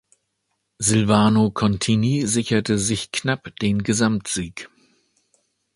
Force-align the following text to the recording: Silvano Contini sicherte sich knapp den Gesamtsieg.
Silvano 0.79 1.51
Contini 1.51 2.25
sicherte 2.25 2.79
sich 2.79 3.11
knapp 3.11 3.55
den 3.59 3.83
Gesamtsieg. 3.83 4.67